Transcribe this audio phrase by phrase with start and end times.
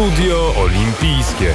[0.00, 1.54] Studio Olimpijskie.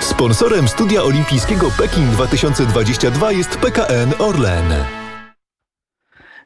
[0.00, 5.07] Sponsorem Studia Olimpijskiego Pekin 2022 jest PKN Orlen.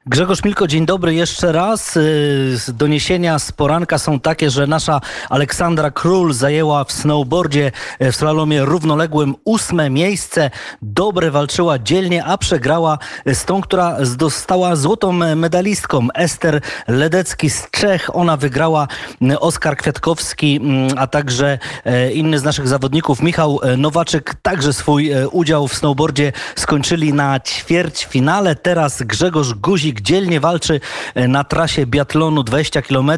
[0.06, 1.96] Grzegorz Milko, dzień dobry jeszcze raz.
[1.96, 8.16] Y, doniesienia z poranka są takie, że nasza Aleksandra Król zajęła w snowboardzie y, w
[8.16, 10.50] slalomie równoległym ósme miejsce.
[10.82, 16.08] Dobre walczyła dzielnie, a przegrała z tą, która dostała złotą medalistką.
[16.14, 18.16] Ester Ledecki z Czech.
[18.16, 18.88] Ona wygrała
[19.40, 20.60] Oskar Kwiatkowski,
[20.96, 21.58] a także
[22.14, 28.54] inny z naszych zawodników, Michał Nowaczyk, także swój udział w snowboardzie skończyli na ćwierćfinale.
[28.54, 30.80] Teraz Grzegorz Guzik Wójcik dzielnie walczy
[31.14, 33.10] e, na trasie biatlonu 20 km.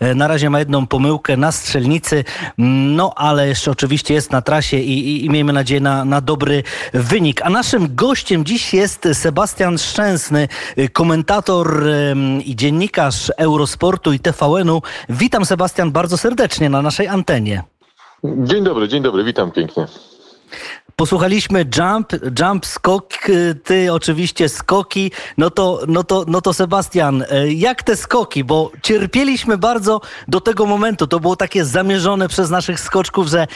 [0.00, 2.24] E, na razie ma jedną pomyłkę na strzelnicy,
[2.58, 6.62] no ale jeszcze oczywiście jest na trasie i, i, i miejmy nadzieję na, na dobry
[6.94, 7.42] wynik.
[7.42, 11.84] A naszym gościem dziś jest Sebastian Szczęsny, e, komentator
[12.44, 14.82] i dziennikarz Eurosportu i TVN-u.
[15.08, 17.62] Witam Sebastian bardzo serdecznie na naszej antenie.
[18.24, 19.86] Dzień dobry, dzień dobry, witam pięknie.
[20.98, 23.14] Posłuchaliśmy jump, jump, skok,
[23.64, 25.12] ty oczywiście skoki.
[25.36, 28.44] No to, no to, no to Sebastian, e, jak te skoki?
[28.44, 31.06] Bo cierpieliśmy bardzo do tego momentu.
[31.06, 33.46] To było takie zamierzone przez naszych skoczków, że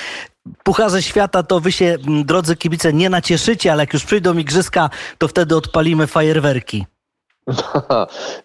[0.65, 5.29] Pucharze Świata to wy się, drodzy kibice, nie nacieszycie, ale jak już przyjdą igrzyska, to
[5.29, 6.87] wtedy odpalimy fajerwerki.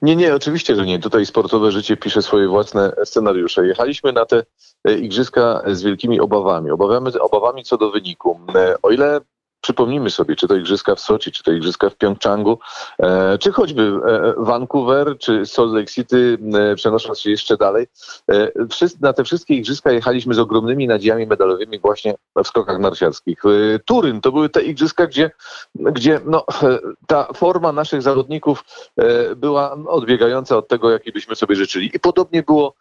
[0.01, 0.99] Nie, nie, oczywiście, że nie.
[0.99, 3.67] Tutaj sportowe życie pisze swoje własne scenariusze.
[3.67, 4.43] Jechaliśmy na te
[4.83, 6.71] e, igrzyska z wielkimi obawami.
[6.71, 8.39] Obawiamy, obawami co do wyniku.
[8.55, 9.21] E, o ile
[9.61, 12.59] Przypomnijmy sobie, czy to igrzyska w Soczi, czy to igrzyska w Pjongczangu,
[12.99, 17.87] e, czy choćby e, Vancouver, czy Salt Lake City, e, przenosząc się jeszcze dalej.
[19.01, 23.41] Na te wszystkie igrzyska jechaliśmy z ogromnymi nadziejami medalowymi właśnie w skokach narciarskich.
[23.85, 25.31] Turyn to były te igrzyska, gdzie,
[25.75, 26.45] gdzie no,
[27.07, 28.63] ta forma naszych zawodników
[29.35, 31.91] była odbiegająca od tego, jakiej byśmy sobie życzyli.
[31.93, 32.73] I podobnie było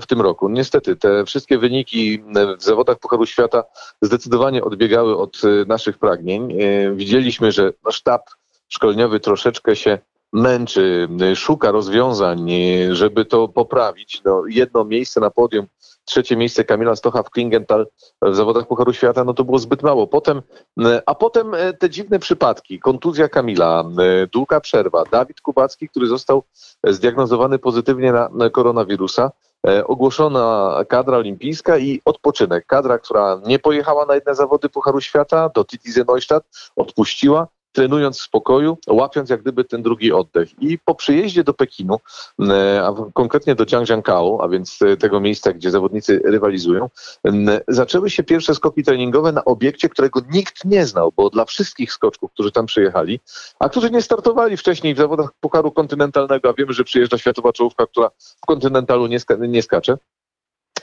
[0.00, 0.48] w tym roku.
[0.48, 2.22] Niestety te wszystkie wyniki
[2.58, 3.64] w zawodach Pucharu Świata
[4.02, 6.62] zdecydowanie odbiegały od naszych pragnień.
[6.62, 8.30] E, widzieliśmy, że sztab
[8.68, 9.98] szkoleniowy troszeczkę się
[10.36, 14.22] męczy, szuka rozwiązań, e, żeby to poprawić.
[14.24, 15.66] No, jedno miejsce na podium,
[16.04, 17.86] trzecie miejsce Kamila Stocha w Klingenthal
[18.22, 20.06] w zawodach Pucharu Świata, no to było zbyt mało.
[20.06, 20.42] Potem,
[20.84, 23.84] e, a potem te dziwne przypadki, kontuzja Kamila,
[24.32, 26.42] długa przerwa, Dawid Kubacki, który został
[26.84, 29.30] zdiagnozowany pozytywnie na koronawirusa,
[29.84, 32.66] ogłoszona kadra olimpijska i odpoczynek.
[32.66, 36.44] Kadra, która nie pojechała na jedne zawody Pucharu Świata do Titize Neustadt,
[36.76, 40.62] odpuściła, trenując w spokoju, łapiąc jak gdyby ten drugi oddech.
[40.62, 42.00] I po przyjeździe do Pekinu,
[42.40, 46.88] e, a konkretnie do Jiangjiankao, a więc e, tego miejsca, gdzie zawodnicy rywalizują,
[47.68, 52.32] zaczęły się pierwsze skoki treningowe na obiekcie, którego nikt nie znał, bo dla wszystkich skoczków,
[52.32, 53.20] którzy tam przyjechali,
[53.58, 57.86] a którzy nie startowali wcześniej w zawodach Pucharu Kontynentalnego, a wiemy, że przyjeżdża światowa czołówka,
[57.86, 58.10] która
[58.42, 59.96] w kontynentalu nie, nie skacze,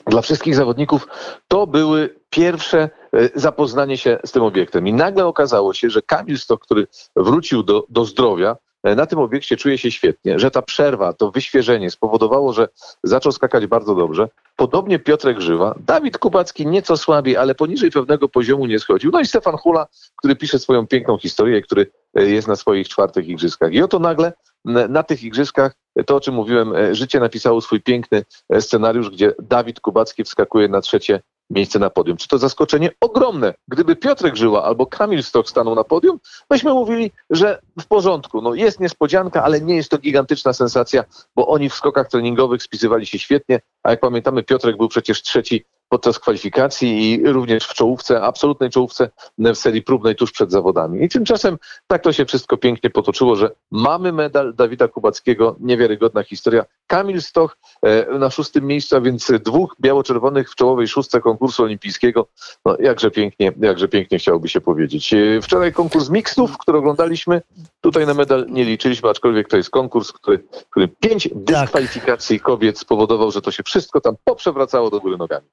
[0.07, 1.07] dla wszystkich zawodników
[1.47, 4.87] to były pierwsze e, zapoznanie się z tym obiektem.
[4.87, 9.57] I nagle okazało się, że Kamil Stok, który wrócił do, do zdrowia, na tym obiekcie
[9.57, 12.67] czuje się świetnie, że ta przerwa, to wyświeżenie spowodowało, że
[13.03, 14.29] zaczął skakać bardzo dobrze.
[14.55, 19.11] Podobnie Piotrek Żywa, Dawid Kubacki nieco słabiej, ale poniżej pewnego poziomu nie schodził.
[19.11, 23.27] No i Stefan Hula, który pisze swoją piękną historię, który e, jest na swoich czwartych
[23.27, 23.73] igrzyskach.
[23.73, 24.33] I oto nagle
[24.65, 29.33] na tych igrzyskach to, o czym mówiłem, e, życie napisało swój piękny e, scenariusz, gdzie
[29.39, 32.17] Dawid Kubacki wskakuje na trzecie miejsce na podium.
[32.17, 32.91] Czy to zaskoczenie?
[33.01, 33.53] Ogromne.
[33.67, 38.41] Gdyby Piotrek Żyła albo Kamil Stok stanął na podium, myśmy mówili, że w porządku.
[38.41, 41.03] No jest niespodzianka, ale nie jest to gigantyczna sensacja,
[41.35, 45.65] bo oni w skokach treningowych spisywali się świetnie, a jak pamiętamy Piotrek był przecież trzeci
[45.93, 51.03] podczas kwalifikacji i również w czołówce, absolutnej czołówce w serii próbnej tuż przed zawodami.
[51.03, 56.65] I tymczasem tak to się wszystko pięknie potoczyło, że mamy medal Dawida Kubackiego, niewiarygodna historia.
[56.87, 62.27] Kamil Stoch e, na szóstym miejscu, a więc dwóch biało-czerwonych w czołowej szóstce konkursu olimpijskiego.
[62.65, 65.13] No, jakże pięknie, jakże pięknie chciałoby się powiedzieć.
[65.13, 67.41] E, wczoraj konkurs mixtów, który oglądaliśmy.
[67.81, 71.43] Tutaj na medal nie liczyliśmy, aczkolwiek to jest konkurs, który, który pięć tak.
[71.43, 75.47] dyskwalifikacji kobiet spowodował, że to się wszystko tam poprzewracało do góry nogami.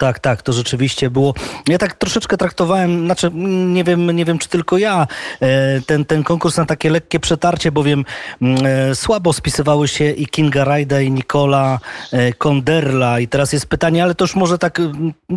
[0.00, 1.34] Tak, tak, to rzeczywiście było.
[1.68, 5.06] Ja tak troszeczkę traktowałem, znaczy nie wiem, nie wiem czy tylko ja,
[5.40, 8.04] e, ten, ten konkurs na takie lekkie przetarcie, bowiem
[8.42, 11.78] mm, e, słabo spisywały się i Kinga Rajda i Nicola
[12.12, 13.20] e, Konderla.
[13.20, 14.80] I teraz jest pytanie, ale to już może tak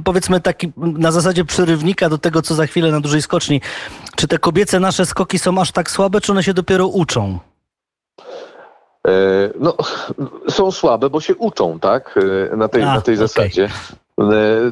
[0.04, 3.62] powiedzmy taki na zasadzie przerywnika do tego, co za chwilę na dużej skoczni.
[4.16, 7.40] Czy te kobiece nasze skoki są aż tak słabe, czy one się dopiero uczą?
[9.60, 9.76] No,
[10.50, 12.20] są słabe, bo się uczą, tak?
[12.58, 13.70] Na tej, A, na tej zasadzie.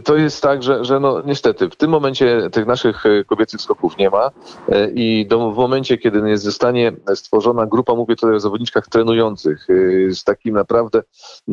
[0.03, 3.97] To jest tak, że, że no niestety w tym momencie tych naszych e, kobiecych skoków
[3.97, 4.31] nie ma
[4.69, 9.67] e, i do, w momencie, kiedy nie zostanie stworzona grupa, mówię tutaj o zawodniczkach trenujących,
[10.09, 11.01] z takim naprawdę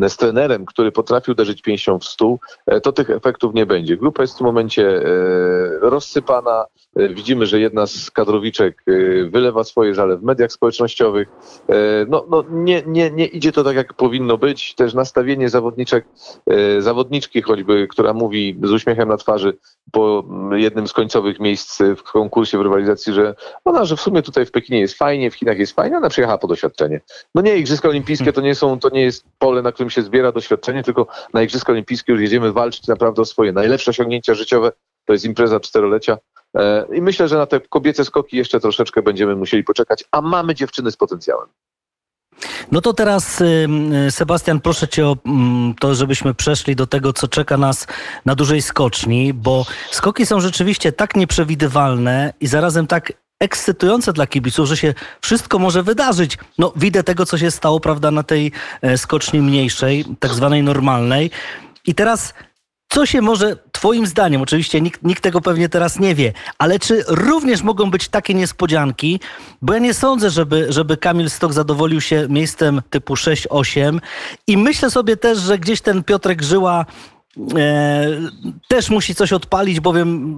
[0.09, 2.41] z trenerem, który potrafi uderzyć pięścią w stół,
[2.83, 3.97] to tych efektów nie będzie.
[3.97, 5.03] Grupa jest w tym momencie
[5.81, 6.65] rozsypana.
[6.97, 8.85] Widzimy, że jedna z kadrowiczek
[9.31, 11.29] wylewa swoje żale w mediach społecznościowych.
[12.09, 14.75] No, no nie, nie, nie idzie to tak, jak powinno być.
[14.75, 16.05] Też nastawienie zawodniczek,
[16.79, 19.59] zawodniczki choćby która mówi z uśmiechem na twarzy
[19.93, 23.35] po jednym z końcowych miejsc w konkursie, w rywalizacji, że
[23.65, 26.39] ona, że w sumie tutaj w Pekinie jest fajnie, w Chinach jest fajnie, ona przyjechała
[26.39, 27.01] po doświadczenie.
[27.35, 30.33] No nie, Igrzyska Olimpijskie to nie są, to nie jest pole, na którym się zbiera
[30.33, 34.73] doświadczenie, tylko na Igrzyska Olimpijskie już jedziemy walczyć naprawdę o swoje najlepsze osiągnięcia życiowe.
[35.05, 36.19] To jest impreza czterolecia.
[36.57, 40.55] E, I myślę, że na te kobiece skoki jeszcze troszeczkę będziemy musieli poczekać, a mamy
[40.55, 41.49] dziewczyny z potencjałem.
[42.73, 43.43] No to teraz,
[44.11, 45.17] Sebastian, proszę cię o
[45.81, 47.87] to, żebyśmy przeszli do tego, co czeka nas
[48.25, 54.69] na dużej skoczni, bo skoki są rzeczywiście tak nieprzewidywalne i zarazem tak ekscytujące dla kibiców,
[54.69, 56.39] że się wszystko może wydarzyć.
[56.59, 58.53] No, widzę tego, co się stało, prawda, na tej
[58.83, 61.31] e, skoczni mniejszej, tak zwanej normalnej.
[61.87, 62.35] I teraz
[62.89, 67.05] co się może, Twoim zdaniem, oczywiście nikt, nikt, tego pewnie teraz nie wie, ale czy
[67.09, 69.21] również mogą być takie niespodzianki?
[69.63, 73.99] Bo ja nie sądzę, żeby, żeby Kamil Stok zadowolił się miejscem typu 6-8
[74.47, 76.87] i myślę sobie też, że gdzieś ten Piotrek Żyła
[77.59, 78.07] e,
[78.69, 80.37] też musi coś odpalić, bowiem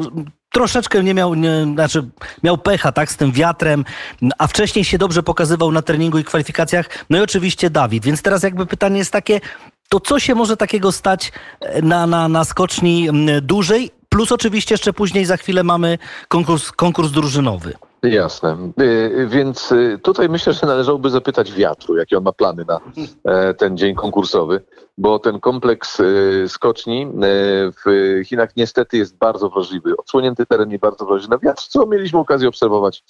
[0.52, 2.08] troszeczkę nie miał, nie, znaczy
[2.42, 3.84] miał pecha, tak, z tym wiatrem,
[4.38, 6.86] a wcześniej się dobrze pokazywał na treningu i kwalifikacjach.
[7.10, 8.04] No i oczywiście Dawid.
[8.04, 9.40] Więc teraz jakby pytanie jest takie,
[9.90, 13.08] to co się może takiego stać e, na, na, na skoczni
[13.42, 13.90] dłużej?
[14.08, 15.98] Plus oczywiście jeszcze później za chwilę mamy
[16.28, 17.74] konkurs, konkurs drużynowy.
[18.02, 18.72] Jasne.
[18.78, 22.80] E, więc e, tutaj myślę, że należałoby zapytać wiatru, jakie on ma plany na
[23.54, 24.62] ten dzień konkursowy,
[24.98, 26.02] bo ten kompleks
[26.48, 27.06] skoczni
[27.84, 29.96] w Chinach niestety jest bardzo wrażliwy.
[29.96, 33.04] Odsłonięty teren i bardzo wrażliwy na wiatr, co mieliśmy okazję obserwować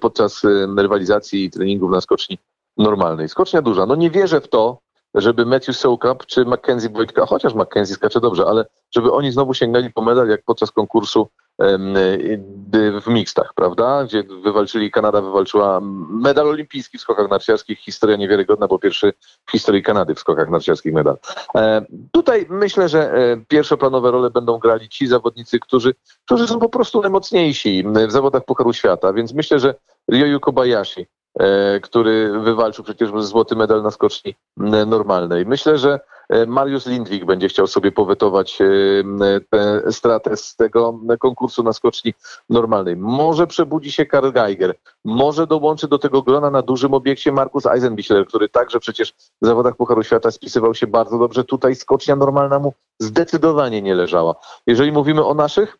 [0.00, 0.42] podczas
[0.76, 2.38] rywalizacji i treningów na skoczni
[2.76, 3.28] normalnej.
[3.28, 3.86] Skocznia duża.
[3.86, 4.83] No nie wierzę w to,
[5.14, 9.90] żeby Matthew Sokup czy Mackenzie Wojtka, chociaż Mackenzie skacze dobrze, ale żeby oni znowu sięgnęli
[9.90, 11.28] po medal jak podczas konkursu
[13.02, 14.04] w mixtach, prawda?
[14.04, 15.80] Gdzie wywalczyli, Kanada wywalczyła
[16.10, 17.78] medal olimpijski w skokach narciarskich.
[17.78, 19.12] Historia niewiarygodna, bo pierwszy
[19.46, 21.18] w historii Kanady w skokach narciarskich medal.
[21.54, 25.94] E, tutaj myślę, że e, pierwszoplanowe role będą grali ci zawodnicy, którzy,
[26.24, 29.74] którzy są po prostu najmocniejsi w zawodach Pucharu Świata, więc myślę, że
[30.08, 31.06] Ryoyu Kobayashi,
[31.82, 34.34] który wywalczył przecież złoty medal na skoczni
[34.86, 35.46] normalnej.
[35.46, 41.62] Myślę, że e, Mariusz Lindwik będzie chciał sobie powetować e, tę stratę z tego konkursu
[41.62, 42.14] na skoczni
[42.50, 42.96] normalnej.
[42.96, 48.26] Może przebudzi się Karl Geiger, może dołączy do tego grona na dużym obiekcie Markus Eisenbichler,
[48.26, 51.44] który także przecież w zawodach Pucharu Świata spisywał się bardzo dobrze.
[51.44, 54.34] Tutaj skocznia normalna mu zdecydowanie nie leżała.
[54.66, 55.78] Jeżeli mówimy o naszych,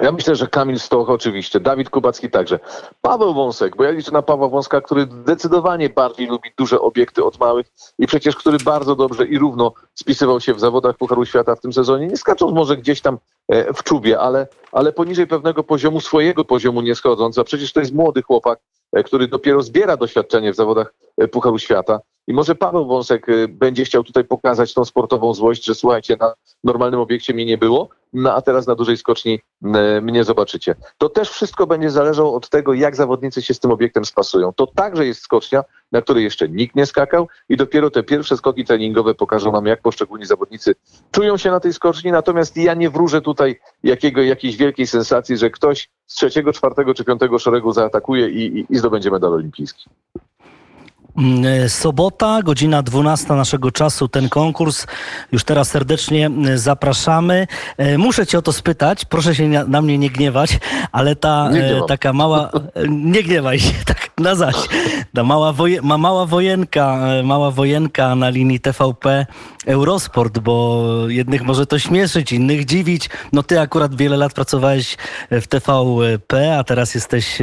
[0.00, 2.58] ja myślę, że Kamil Stoch oczywiście, Dawid Kubacki także.
[3.00, 7.40] Paweł Wąsek, bo ja liczę na Pawła Wąska, który zdecydowanie bardziej lubi duże obiekty od
[7.40, 7.66] małych
[7.98, 11.72] i przecież który bardzo dobrze i równo spisywał się w zawodach Pucharu Świata w tym
[11.72, 13.18] sezonie, nie skacząc może gdzieś tam
[13.48, 17.80] e, w czubie, ale, ale poniżej pewnego poziomu, swojego poziomu nie schodząc, a przecież to
[17.80, 18.58] jest młody chłopak,
[18.92, 22.00] e, który dopiero zbiera doświadczenie w zawodach e, Pucharu Świata.
[22.26, 27.00] I może Paweł Wąsek będzie chciał tutaj pokazać tą sportową złość, że słuchajcie, na normalnym
[27.00, 29.40] obiekcie mnie nie było, no a teraz na dużej skoczni
[30.02, 30.74] mnie zobaczycie.
[30.98, 34.52] To też wszystko będzie zależało od tego, jak zawodnicy się z tym obiektem spasują.
[34.52, 35.62] To także jest skocznia,
[35.92, 39.82] na której jeszcze nikt nie skakał i dopiero te pierwsze skoki treningowe pokażą nam, jak
[39.82, 40.74] poszczególni zawodnicy
[41.10, 42.12] czują się na tej skoczni.
[42.12, 47.04] Natomiast ja nie wróżę tutaj jakiego, jakiejś wielkiej sensacji, że ktoś z trzeciego, czwartego czy
[47.04, 49.90] piątego szeregu zaatakuje i, i, i zdobędzie medal olimpijski.
[51.16, 54.86] Mm, e, sobota, godzina 12 naszego czasu, ten konkurs.
[55.32, 57.46] Już teraz serdecznie e, zapraszamy.
[57.76, 60.58] E, muszę cię o to spytać, proszę się na mnie nie gniewać,
[60.92, 61.50] ale ta
[61.88, 62.50] taka mała...
[62.88, 64.56] Nie gniewaj się, tak na zaś.
[65.14, 69.26] Ta mała, woje, ma mała wojenka, mała wojenka na linii TVP
[69.66, 73.10] Eurosport, bo jednych może to śmieszyć, innych dziwić.
[73.32, 74.96] No ty akurat wiele lat pracowałeś
[75.30, 77.38] w TVP, a teraz jesteś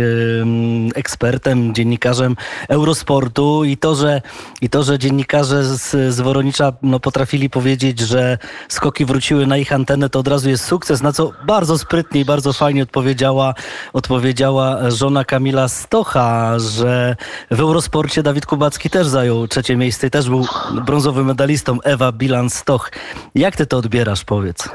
[0.95, 2.36] ekspertem, dziennikarzem
[2.69, 4.21] Eurosportu i to, że,
[4.62, 8.38] i to, że dziennikarze z, z Woronicza no, potrafili powiedzieć, że
[8.69, 12.25] skoki wróciły na ich antenę, to od razu jest sukces, na co bardzo sprytnie i
[12.25, 13.53] bardzo fajnie odpowiedziała,
[13.93, 17.15] odpowiedziała żona Kamila Stocha, że
[17.51, 20.45] w Eurosporcie Dawid Kubacki też zajął trzecie miejsce i też był
[20.86, 22.91] brązowym medalistą Ewa Bilan-Stoch.
[23.36, 24.69] Jak ty to odbierasz, powiedz?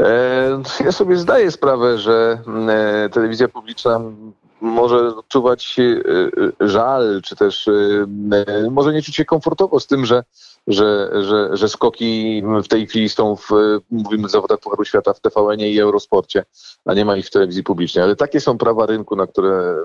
[0.00, 4.00] E, ja sobie zdaję sprawę, że e, telewizja publiczna
[4.62, 5.76] może odczuwać
[6.60, 7.70] żal, czy też
[8.70, 10.24] może nie czuć się komfortowo z tym, że,
[10.66, 13.48] że, że, że skoki w tej chwili są w,
[13.90, 16.44] mówimy, zawodach Pucharu Świata w tvn i Eurosporcie,
[16.84, 18.04] a nie ma ich w telewizji publicznej.
[18.04, 19.76] Ale takie są prawa rynku, na które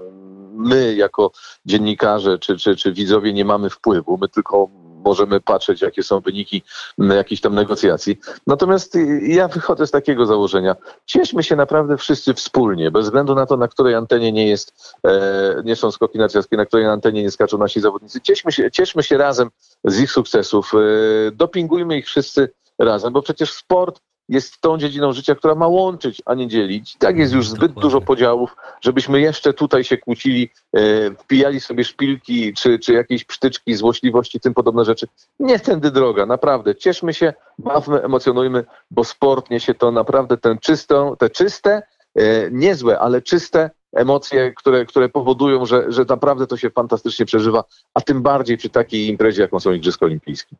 [0.53, 1.31] my jako
[1.65, 4.17] dziennikarze czy, czy, czy widzowie nie mamy wpływu.
[4.21, 4.69] My tylko
[5.07, 6.63] możemy patrzeć, jakie są wyniki
[6.97, 8.19] jakichś tam negocjacji.
[8.47, 10.75] Natomiast ja wychodzę z takiego założenia.
[11.05, 15.61] Cieszmy się naprawdę wszyscy wspólnie, bez względu na to, na której antenie nie jest, e,
[15.65, 18.21] nie są skoki narciarskie, na której antenie nie skaczą nasi zawodnicy.
[18.21, 19.49] Cieszmy się, cieszmy się razem
[19.83, 20.71] z ich sukcesów.
[20.73, 22.49] E, dopingujmy ich wszyscy
[22.79, 26.95] razem, bo przecież sport jest tą dziedziną życia, która ma łączyć, a nie dzielić.
[26.99, 27.81] tak jest już zbyt Dokładnie.
[27.81, 33.75] dużo podziałów, żebyśmy jeszcze tutaj się kłócili, e, wpijali sobie szpilki czy, czy jakieś psztyczki,
[33.75, 35.07] złośliwości, tym podobne rzeczy.
[35.39, 36.75] Nie tędy droga, naprawdę.
[36.75, 41.81] Cieszmy się, bawmy, emocjonujmy, bo sport niesie to naprawdę ten czystą, te czyste,
[42.15, 47.63] e, niezłe, ale czyste emocje, które, które powodują, że, że naprawdę to się fantastycznie przeżywa,
[47.93, 50.55] a tym bardziej przy takiej imprezie, jaką są Igrzyska Olimpijskie.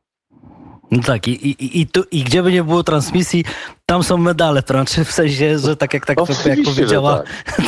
[0.91, 3.45] No tak, i, i, i, tu, i gdzie by nie było transmisji,
[3.85, 7.23] tam są medale, znaczy w sensie, że tak jak, tak, jak powiedziała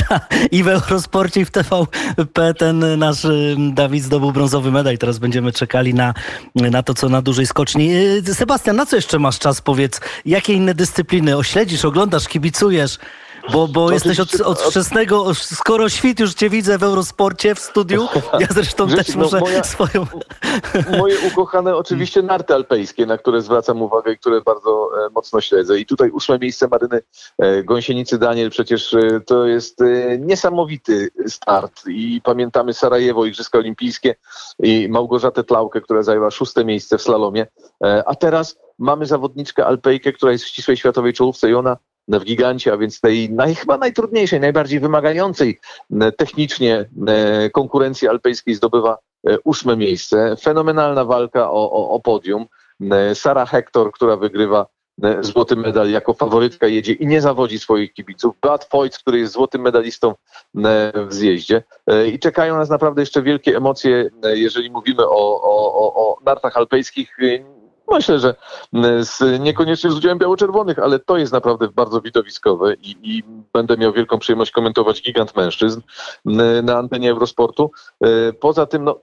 [0.09, 0.35] tak.
[0.51, 3.27] i w Eurosporcie i w TVP ten nasz
[3.73, 6.13] Dawid zdobył brązowy medal i teraz będziemy czekali na,
[6.55, 7.93] na to, co na dużej skoczni.
[8.27, 10.01] Y, Sebastian, na co jeszcze masz czas, powiedz?
[10.25, 12.97] Jakie inne dyscypliny ośledzisz, oglądasz, kibicujesz?
[13.51, 18.07] Bo, bo jesteś od, od wczesnego, skoro świt już cię widzę w Eurosporcie w studiu,
[18.39, 20.07] ja zresztą też no, muszę moja, swoją...
[20.97, 25.79] Moje ukochane oczywiście narty alpejskie, na które zwracam uwagę i które bardzo e, mocno śledzę.
[25.79, 27.01] I tutaj ósme miejsce Maryny
[27.37, 29.79] e, Gąsienicy Daniel, przecież e, to jest
[30.19, 31.83] niesamowity start.
[31.87, 34.15] I pamiętamy Sarajewo, Igrzyska Olimpijskie
[34.59, 37.47] i Małgorzatę Tlaukę, która zajęła szóste miejsce w slalomie.
[38.05, 41.77] A teraz mamy zawodniczkę alpejkę, która jest w ścisłej światowej czołówce i ona
[42.17, 45.59] w gigancie, a więc tej naj, chyba najtrudniejszej, najbardziej wymagającej
[46.01, 48.97] e, technicznie e, konkurencji alpejskiej zdobywa
[49.27, 50.35] e, ósme miejsce.
[50.41, 52.45] Fenomenalna walka o, o, o podium.
[53.13, 54.65] Sara Hector, która wygrywa
[55.21, 58.35] złoty medal jako faworytka jedzie i nie zawodzi swoich kibiców.
[58.41, 60.15] Beat Voigt, który jest złotym medalistą
[60.95, 61.63] w zjeździe.
[62.13, 67.17] I czekają nas naprawdę jeszcze wielkie emocje, jeżeli mówimy o, o, o, o nartach alpejskich.
[67.91, 68.35] Myślę, że
[68.73, 73.77] mm, z, niekoniecznie z udziałem biało-czerwonych, ale to jest naprawdę bardzo widowiskowe i, i, będę
[73.77, 75.81] miał wielką przyjemność komentować gigant mężczyzn
[76.25, 77.71] mm, na antenie Eurosportu.
[78.03, 78.99] E, poza tym, no,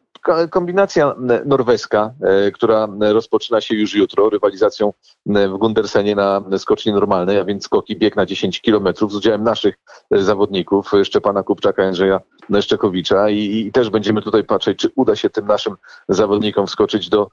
[0.50, 1.14] kombinacja
[1.44, 4.92] norweska, e, która rozpoczyna się już jutro rywalizacją
[5.26, 9.74] w Gundersenie na skoczni normalnej, a więc skoki bieg na 10 km z udziałem naszych
[10.10, 12.20] zawodników, Szczepana Kupczaka, Andrzeja
[12.60, 15.74] Szczekowicza i, i też będziemy tutaj patrzeć, czy uda się tym naszym
[16.08, 17.30] zawodnikom wskoczyć do,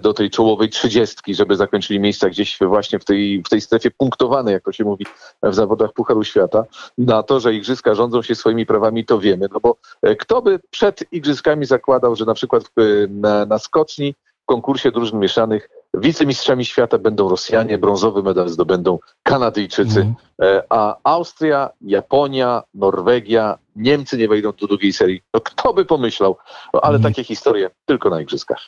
[0.00, 4.52] do tej czołowej trzydziestki, żeby zakończyli miejsca gdzieś właśnie w tej, w tej strefie punktowanej,
[4.52, 5.06] jak to się mówi
[5.42, 6.64] w zawodach Pucharu Świata.
[6.98, 10.60] Na to, że igrzyska rządzą się swoimi prawami, to wiemy, no bo e, kto by
[10.70, 12.64] przed igrzyskami zakładał, że na przykład
[13.08, 20.00] na, na skoczni w konkursie drużyn mieszanych wicemistrzami świata będą Rosjanie, brązowy medal zdobędą Kanadyjczycy,
[20.00, 20.62] mm.
[20.68, 25.22] a Austria, Japonia, Norwegia, Niemcy nie wejdą do drugiej serii.
[25.34, 26.36] No, kto by pomyślał?
[26.74, 27.02] No, ale mm.
[27.02, 28.58] takie historie tylko na igrzyskach.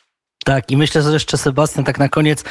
[0.45, 2.43] Tak, i myślę, że jeszcze Sebastian, tak na koniec,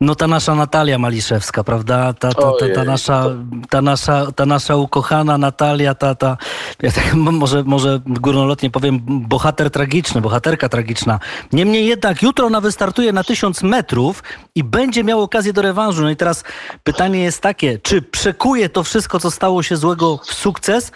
[0.00, 2.12] no ta nasza Natalia Maliszewska, prawda?
[2.12, 3.24] Ta, ta, ta, ta, nasza,
[3.70, 6.36] ta, nasza, ta nasza ukochana Natalia, ta, ta
[6.82, 11.18] ja tak może, może górnolotnie powiem, bohater tragiczny, bohaterka tragiczna.
[11.52, 14.22] Niemniej jednak jutro ona wystartuje na tysiąc metrów
[14.54, 16.02] i będzie miał okazję do rewanżu.
[16.02, 16.44] No i teraz
[16.84, 20.92] pytanie jest takie, czy przekuje to wszystko, co stało się złego w sukces,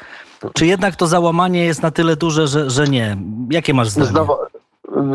[0.55, 3.17] czy jednak to załamanie jest na tyle duże, że, że nie?
[3.51, 4.27] Jakie masz zdanie?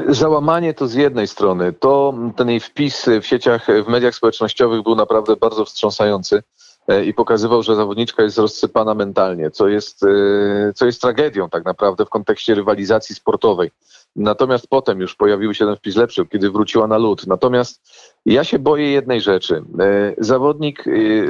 [0.07, 1.73] Załamanie to z jednej strony.
[1.73, 6.43] To ten jej wpis w sieciach, w mediach społecznościowych był naprawdę bardzo wstrząsający
[6.87, 11.65] e, i pokazywał, że zawodniczka jest rozsypana mentalnie, co jest, e, co jest tragedią tak
[11.65, 13.71] naprawdę w kontekście rywalizacji sportowej.
[14.15, 17.27] Natomiast potem już pojawił się ten wpis lepszy, kiedy wróciła na lód.
[17.27, 17.81] Natomiast
[18.25, 19.63] ja się boję jednej rzeczy.
[19.79, 20.83] E, zawodnik,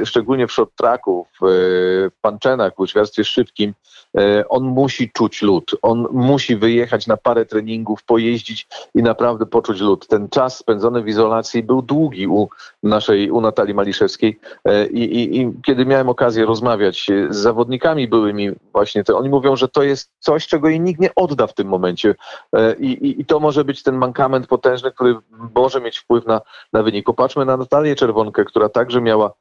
[0.04, 3.74] szczególnie w short tracku, w panczenach, w łyżwiarstwie szybkim,
[4.16, 9.80] E, on musi czuć lód, on musi wyjechać na parę treningów, pojeździć i naprawdę poczuć
[9.80, 10.06] lód.
[10.06, 12.48] Ten czas spędzony w izolacji był długi u
[12.82, 18.50] naszej, u Natalii Maliszewskiej e, i, i, i kiedy miałem okazję rozmawiać z zawodnikami byłymi
[18.72, 21.68] właśnie, to oni mówią, że to jest coś, czego jej nikt nie odda w tym
[21.68, 22.14] momencie
[22.52, 25.16] e, i, i, i to może być ten mankament potężny, który
[25.54, 26.40] może mieć wpływ na,
[26.72, 27.06] na wynik.
[27.06, 29.32] Popatrzmy na Natalię Czerwonkę, która także miała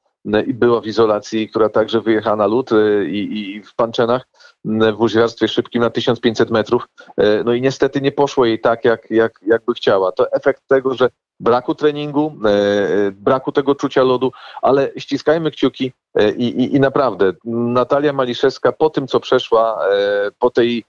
[0.47, 2.69] i była w izolacji, która także wyjechała na lód
[3.07, 4.27] i, i w Panczenach
[4.65, 6.87] w łyżwiarstwie szybkim na 1500 metrów.
[7.17, 10.11] E, no i niestety nie poszło jej tak, jak, jak, jak chciała.
[10.11, 11.09] To efekt tego, że
[11.39, 15.91] braku treningu, e, braku tego czucia lodu, ale ściskajmy kciuki
[16.37, 19.79] i, i, i naprawdę Natalia Maliszewska po tym, co przeszła,
[20.39, 20.85] po tej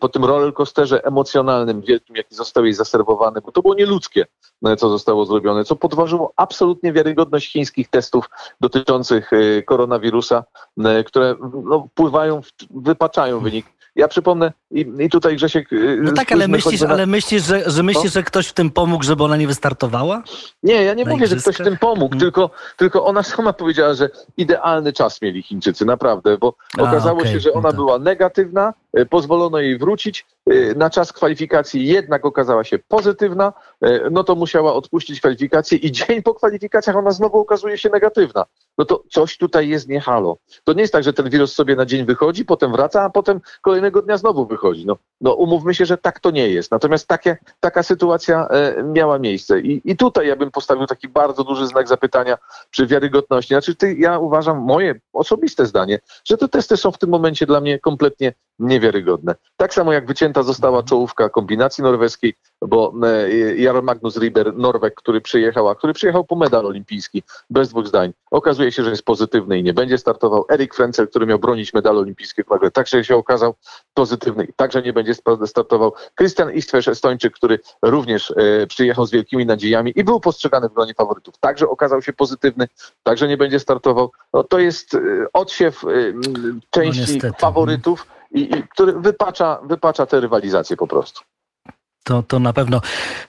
[0.00, 4.26] po tym rollercoasterze emocjonalnym wielkim, jaki został jej zaserwowany, bo to było nieludzkie,
[4.78, 8.30] co zostało zrobione, co podważyło absolutnie wiarygodność chińskich testów
[8.60, 9.30] dotyczących
[9.66, 10.44] koronawirusa,
[11.06, 13.66] które no, wpływają, wypaczają wynik.
[13.96, 15.72] Ja przypomnę, i, i tutaj Grzesiek...
[15.72, 16.88] Y, no tak, ale myślisz, na...
[16.88, 20.22] ale myślisz, że, że myślisz, że ktoś w tym pomógł, żeby ona nie wystartowała?
[20.62, 22.20] Nie, ja nie mówię, że ktoś w tym pomógł, hmm.
[22.20, 27.32] tylko, tylko ona sama powiedziała, że idealny czas mieli Chińczycy, naprawdę, bo A, okazało okay.
[27.32, 27.76] się, że ona no tak.
[27.76, 33.52] była negatywna, y, pozwolono jej wrócić, y, na czas kwalifikacji jednak okazała się pozytywna,
[34.10, 38.44] no to musiała odpuścić kwalifikację i dzień po kwalifikacjach ona znowu okazuje się negatywna.
[38.78, 40.36] No to coś tutaj jest nie halo.
[40.64, 43.40] To nie jest tak, że ten wirus sobie na dzień wychodzi, potem wraca, a potem
[43.62, 44.59] kolejnego dnia znowu wychodzi.
[44.86, 46.70] No, no umówmy się, że tak to nie jest.
[46.70, 49.60] Natomiast takie, taka sytuacja e, miała miejsce.
[49.60, 52.38] I, I tutaj ja bym postawił taki bardzo duży znak zapytania
[52.70, 53.54] przy wiarygodności.
[53.54, 57.60] Znaczy, ty, ja uważam, moje osobiste zdanie, że te testy są w tym momencie dla
[57.60, 59.34] mnie kompletnie niewiarygodne.
[59.56, 62.34] Tak samo jak wycięta została czołówka kombinacji norweskiej,
[62.68, 67.68] bo e, Jarl Magnus Riber, Norweg, który przyjechał, a który przyjechał po medal olimpijski, bez
[67.68, 70.44] dwóch zdań, okazuje się, że jest pozytywny i nie będzie startował.
[70.52, 73.54] Erik Frenzel, który miał bronić medalu olimpijskiego, nagle także się okazał
[73.94, 75.14] pozytywny i także nie będzie
[75.46, 75.92] startował.
[76.18, 80.94] Christian Istwesz, Estończyk, który również e, przyjechał z wielkimi nadziejami i był postrzegany w gronie
[80.94, 82.68] faworytów, także okazał się pozytywny,
[83.02, 84.10] także nie będzie startował.
[84.32, 84.98] No, to jest e,
[85.32, 85.88] odsiew e,
[86.70, 91.20] części no faworytów i, i który wypacza, wypacza te rywalizacje po prostu.
[92.10, 92.80] To, to na pewno.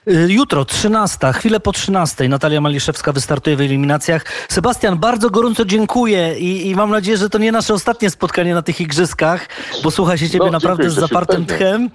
[0.08, 4.24] Y, jutro, 13, chwilę po 13, Natalia Maliszewska wystartuje w eliminacjach.
[4.48, 8.62] Sebastian, bardzo gorąco dziękuję i, i mam nadzieję, że to nie nasze ostatnie spotkanie na
[8.62, 9.48] tych igrzyskach,
[9.82, 11.90] bo słucha się ciebie no, naprawdę z zapartym tchem.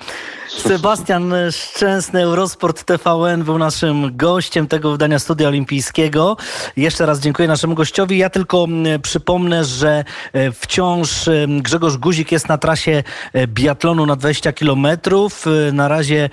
[0.49, 6.37] Sebastian Szczęsny, Eurosport TVN był naszym gościem tego wydania Studia Olimpijskiego.
[6.77, 8.17] Jeszcze raz dziękuję naszemu gościowi.
[8.17, 8.67] Ja tylko
[9.01, 10.03] przypomnę, że
[10.33, 13.03] e, wciąż e, Grzegorz Guzik jest na trasie
[13.33, 15.45] e, biatlonu na 20 kilometrów.
[15.73, 16.29] Na razie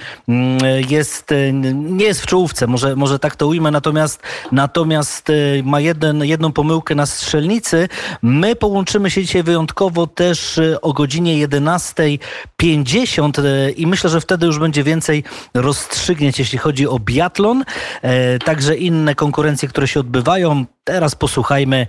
[0.88, 1.30] jest,
[1.74, 4.22] nie jest w czołówce, może, może tak to ujmę, natomiast,
[4.52, 5.32] natomiast
[5.64, 7.88] ma jeden, jedną pomyłkę na strzelnicy.
[8.22, 13.42] My połączymy się dzisiaj wyjątkowo też o godzinie 11.50
[13.76, 15.24] i myślę, że wtedy już będzie więcej
[15.54, 17.64] rozstrzygnięć, jeśli chodzi o biatlon,
[18.02, 20.64] e, także inne konkurencje, które się odbywają.
[20.84, 21.86] Teraz posłuchajmy,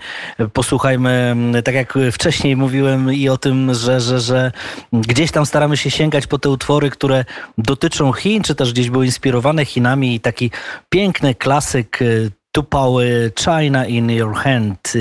[0.53, 4.51] posłuchajmy, tak jak wcześniej mówiłem i o tym, że, że, że
[4.93, 7.25] gdzieś tam staramy się sięgać po te utwory, które
[7.57, 10.51] dotyczą Chin, czy też gdzieś były inspirowane Chinami i taki
[10.89, 12.05] piękny klasyk e,
[12.51, 14.99] Tupały China in Your Hand e,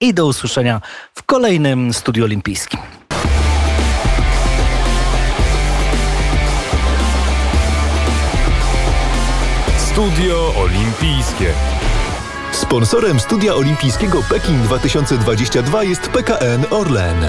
[0.00, 0.80] i do usłyszenia
[1.14, 2.80] w kolejnym studiu olimpijskim.
[9.78, 11.75] Studio Olimpijskie.
[12.56, 17.26] Sponsorem Studia Olimpijskiego Pekin 2022 jest PKN Orlen.